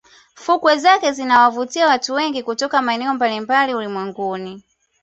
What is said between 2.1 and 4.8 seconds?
wengi kutoka maeneo mbalimbali ya ulimwengu